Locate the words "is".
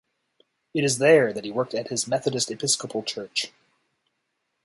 0.83-0.97